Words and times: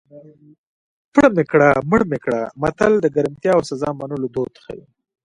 پړ 1.13 1.25
مې 1.35 1.43
کړه 1.51 1.69
مړ 1.89 2.01
مې 2.09 2.19
کړه 2.25 2.41
متل 2.61 2.93
د 3.01 3.05
ګرمتیا 3.15 3.51
او 3.55 3.61
سزا 3.69 3.89
منلو 3.99 4.27
دود 4.33 4.53
ښيي 4.63 4.83